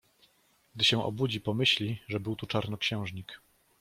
[0.75, 3.41] Gdy się obudzi, pomyśli, że był tu czarnoksiężnik.